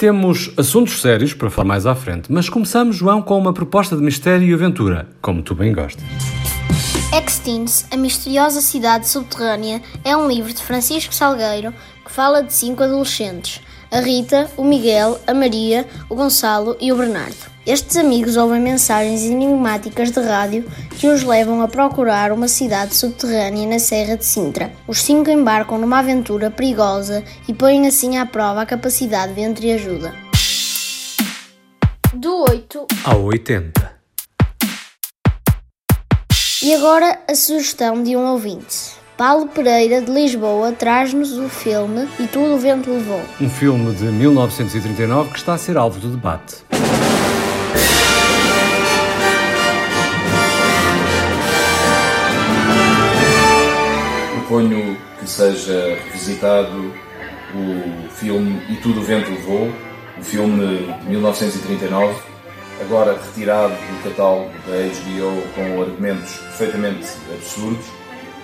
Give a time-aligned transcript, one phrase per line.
[0.00, 4.02] Temos assuntos sérios para falar mais à frente, mas começamos, João, com uma proposta de
[4.02, 6.02] mistério e aventura, como tu bem gostas.
[7.12, 12.82] Extins, a misteriosa cidade subterrânea, é um livro de Francisco Salgueiro que fala de cinco
[12.82, 13.60] adolescentes:
[13.90, 17.50] a Rita, o Miguel, a Maria, o Gonçalo e o Bernardo.
[17.66, 20.64] Estes amigos ouvem mensagens enigmáticas de rádio
[20.98, 24.72] que os levam a procurar uma cidade subterrânea na Serra de Sintra.
[24.86, 30.14] Os cinco embarcam numa aventura perigosa e põem assim à prova a capacidade de entreajuda.
[32.14, 34.00] Do 8 ao 80.
[36.62, 38.99] E agora a sugestão de um ouvinte.
[39.20, 43.20] Paulo Pereira, de Lisboa, traz-nos o filme E Tudo o Vento Levou.
[43.38, 46.64] Um filme de 1939 que está a ser alvo de debate.
[54.36, 56.94] proponho que seja revisitado
[57.54, 59.70] o filme E Tudo o Vento Levou,
[60.18, 62.18] o filme de 1939,
[62.80, 67.99] agora retirado do catálogo da HBO com argumentos perfeitamente absurdos,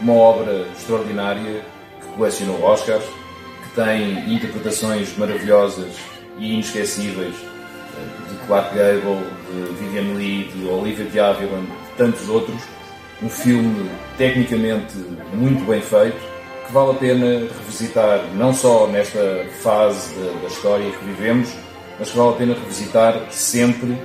[0.00, 1.62] uma obra extraordinária
[2.00, 5.96] que colecionou Oscars, que tem interpretações maravilhosas
[6.38, 12.28] e inesquecíveis eh, de Clark Gable, de Vivian Lee, de Olivia de Havilland, de tantos
[12.28, 12.62] outros.
[13.22, 14.96] Um filme tecnicamente
[15.32, 16.18] muito bem feito,
[16.66, 17.26] que vale a pena
[17.58, 21.48] revisitar, não só nesta fase da, da história que vivemos,
[21.98, 23.98] mas que vale a pena revisitar sempre,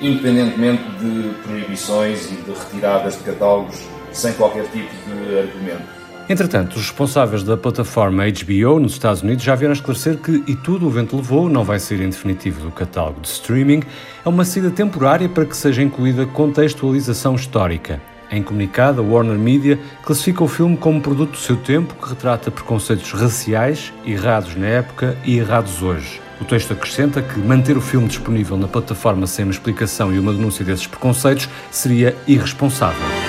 [0.00, 3.80] independentemente de proibições e de retiradas de catálogos,
[4.12, 6.02] sem qualquer tipo de argumento.
[6.28, 10.86] Entretanto, os responsáveis da plataforma HBO nos Estados Unidos já vieram esclarecer que E Tudo
[10.86, 13.82] o Vento Levou não vai ser em definitivo do catálogo de streaming,
[14.24, 18.00] é uma saída temporária para que seja incluída contextualização histórica.
[18.30, 22.50] Em comunicado, a Warner Media classifica o filme como produto do seu tempo que retrata
[22.50, 26.18] preconceitos raciais errados na época e errados hoje.
[26.40, 30.32] O texto acrescenta que manter o filme disponível na plataforma sem uma explicação e uma
[30.32, 33.21] denúncia desses preconceitos seria irresponsável.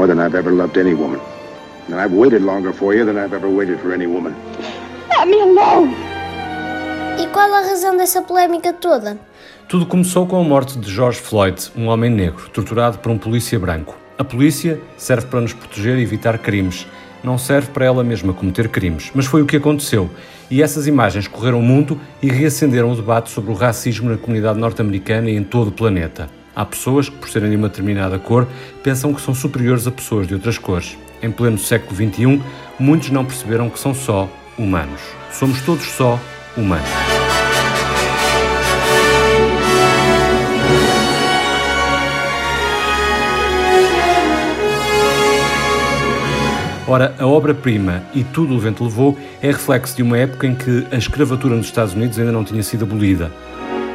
[0.00, 1.20] More than I've ever loved any woman.
[1.88, 4.34] And I've waited longer for you than I've ever waited for any woman.
[5.10, 5.94] Let me alone!
[7.18, 9.18] E qual a razão dessa polémica toda?
[9.68, 13.58] Tudo começou com a morte de George Floyd, um homem negro, torturado por um polícia
[13.58, 13.94] branco.
[14.16, 16.86] A polícia serve para nos proteger e evitar crimes.
[17.22, 19.10] Não serve para ela mesma cometer crimes.
[19.14, 20.08] Mas foi o que aconteceu.
[20.50, 24.58] E essas imagens correram o mundo e reacenderam o debate sobre o racismo na comunidade
[24.58, 26.39] norte-americana e em todo o planeta.
[26.54, 28.46] Há pessoas que, por serem de uma determinada cor,
[28.82, 30.98] pensam que são superiores a pessoas de outras cores.
[31.22, 32.42] Em pleno século XXI,
[32.78, 34.28] muitos não perceberam que são só
[34.58, 35.00] humanos.
[35.32, 36.18] Somos todos só
[36.56, 36.88] humanos.
[46.90, 50.88] Ora, a obra-prima E Tudo o Vento Levou é reflexo de uma época em que
[50.90, 53.30] a escravatura nos Estados Unidos ainda não tinha sido abolida.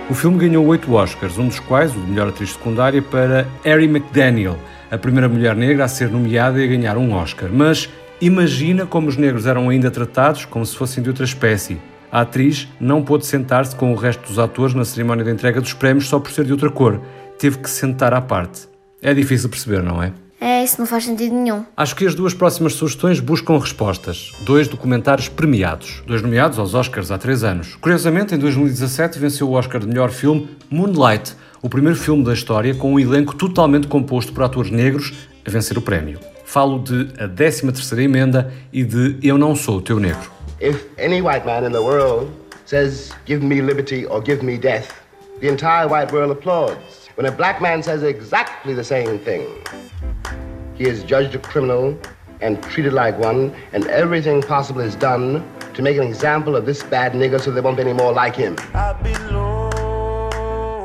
[0.08, 3.86] O filme ganhou oito Oscars, um dos quais o de melhor atriz secundária para Harry
[3.86, 4.56] McDaniel,
[4.92, 7.50] a primeira mulher negra a ser nomeada e a ganhar um Oscar.
[7.52, 7.90] Mas
[8.22, 11.80] imagina como os negros eram ainda tratados como se fossem de outra espécie.
[12.12, 15.74] A atriz não pôde sentar-se com o resto dos atores na cerimónia de entrega dos
[15.74, 17.02] prémios só por ser de outra cor.
[17.40, 18.70] Teve que se sentar à parte.
[19.02, 20.14] É difícil perceber, não é?
[20.46, 21.66] É, isso não faz sentido nenhum.
[21.76, 24.32] Acho que as duas próximas sugestões buscam respostas.
[24.42, 27.76] Dois documentários premiados, dois nomeados aos Oscars há três anos.
[27.78, 32.76] Curiosamente, em 2017 venceu o Oscar de melhor filme Moonlight, o primeiro filme da história
[32.76, 35.14] com um elenco totalmente composto por atores negros
[35.44, 36.20] a vencer o prémio.
[36.46, 40.30] Falo de A 13 terceira Emenda e de Eu Não Sou o Teu Negro.
[40.62, 42.32] If any white man in the world
[42.68, 44.90] says give me liberty or give me death,
[45.42, 47.10] the entire white world applauds.
[47.18, 49.48] When a black man says exactly the same thing,
[50.78, 51.98] he is judged a criminal
[52.42, 55.44] and treated like one, and everything possible is done
[55.74, 58.36] to make an example of this bad nigger so there won't be any more like
[58.36, 58.56] him.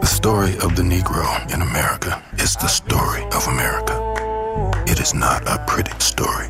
[0.01, 3.99] The story of the Negro in America is the story of America.
[4.87, 6.49] It is not a pretty story.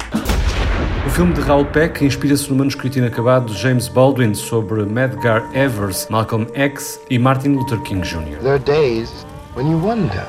[1.06, 6.06] O filme de Raoul Peck inspira-se no manuscrito inacabado de James Baldwin sobre Medgar Evers,
[6.10, 8.38] Malcolm X e Martin Luther King Jr.
[8.42, 9.24] There are days
[9.54, 10.26] when you wonder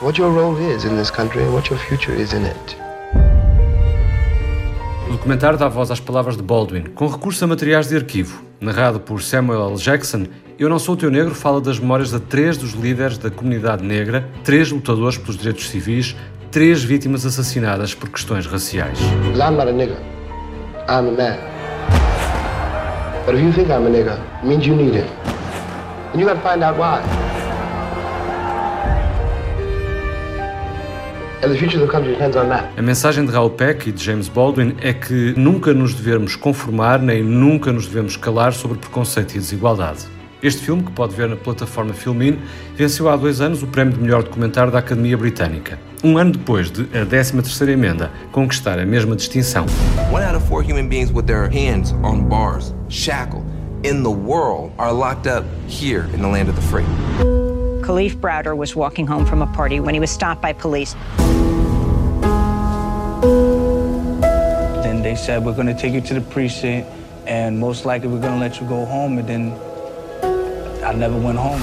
[0.00, 2.76] what your role is in this country and what your future is in it.
[5.08, 8.42] O documentário dá voz às palavras de Baldwin, com recurso a materiais de arquivo.
[8.60, 9.76] Narrado por Samuel L.
[9.76, 10.26] Jackson,
[10.58, 13.84] Eu Não Sou o Teu Negro fala das memórias de três dos líderes da comunidade
[13.84, 16.16] negra, três lutadores pelos direitos civis,
[16.50, 18.98] três vítimas assassinadas por questões raciais.
[19.00, 19.98] I'm not a nigger.
[20.88, 21.38] I'm a man.
[23.24, 25.10] But if you think I'm a nigga, it means you need it.
[26.12, 27.02] And you gotta find out why.
[32.76, 36.98] A mensagem de Raul Peck e de James Baldwin é que nunca nos devemos conformar
[36.98, 40.06] nem nunca nos devemos calar sobre preconceito e desigualdade.
[40.42, 42.38] Este filme, que pode ver na plataforma Filmin,
[42.74, 45.78] venceu há dois anos o prémio de melhor documentário da Academia Britânica.
[46.02, 49.66] Um ano depois de a 13ª emenda conquistar a mesma distinção.
[50.12, 53.44] One out of four human beings with their hands on bars, shackled,
[53.82, 57.45] in the world are locked up here in the land of the free.
[57.86, 60.96] Khalif Browder was walking home from a party when he was stopped by police.
[64.82, 66.88] Then they said, We're going to take you to the precinct,
[67.28, 69.18] and most likely we're going to let you go home.
[69.18, 69.52] And then
[70.84, 71.62] I never went home.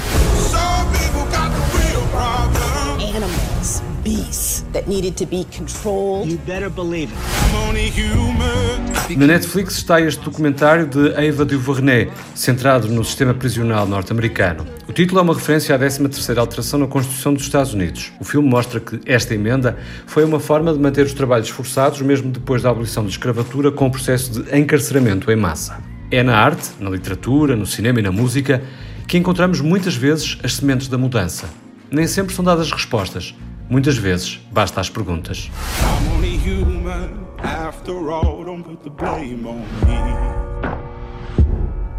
[3.02, 6.30] Animals, beasts that needed to be controlled.
[6.30, 7.18] You better believe it.
[7.20, 8.83] I'm only human.
[9.10, 14.66] Na Netflix está este documentário de Ava DuVernay, centrado no sistema prisional norte-americano.
[14.88, 18.14] O título é uma referência à 13ª alteração na Constituição dos Estados Unidos.
[18.20, 19.78] O filme mostra que esta emenda
[20.08, 23.88] foi uma forma de manter os trabalhos forçados mesmo depois da abolição da escravatura com
[23.88, 25.78] o processo de encarceramento em massa.
[26.10, 28.64] É na arte, na literatura, no cinema e na música
[29.06, 31.50] que encontramos muitas vezes as sementes da mudança.
[31.92, 33.36] Nem sempre são dadas respostas,
[33.70, 35.52] muitas vezes basta as perguntas.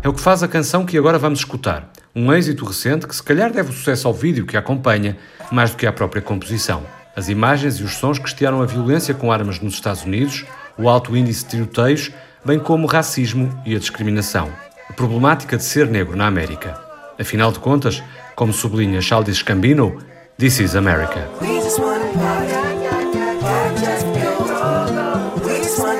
[0.03, 1.91] É o que faz a canção que agora vamos escutar.
[2.15, 5.17] Um êxito recente que se calhar deve o sucesso ao vídeo que a acompanha,
[5.53, 6.83] mais do que à própria composição.
[7.17, 10.45] As imagens e os sons questionam a violência com armas nos Estados Unidos,
[10.79, 12.11] o alto índice de tiroteios,
[12.45, 14.51] bem como o racismo e a discriminação.
[14.89, 16.81] A problemática de ser negro na América.
[17.19, 18.03] Afinal de contas,
[18.35, 19.99] como sublinha Childish Gambino,
[20.37, 21.29] This is America.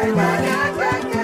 [0.05, 1.24] Slipping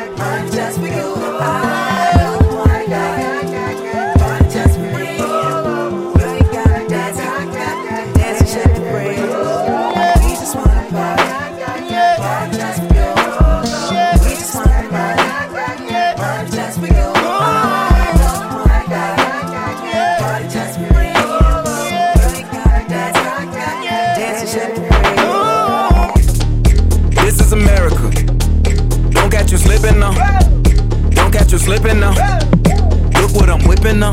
[33.90, 34.12] what now.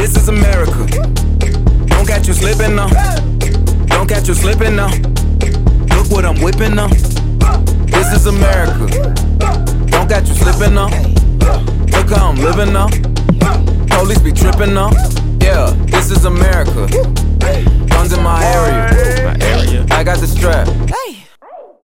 [0.00, 0.86] This is America.
[1.86, 2.88] Don't catch you slipping now.
[3.86, 4.90] Don't catch you slipping now.
[5.94, 6.88] Look what I'm whipping now.
[6.88, 8.86] This is America.
[9.88, 10.88] Don't catch you slipping now.
[11.94, 12.88] Look how I'm living now.
[13.98, 14.90] Police be tripping now.
[15.40, 16.88] Yeah, this is America.
[17.88, 19.86] Guns in my area.
[19.90, 20.66] I got the strap.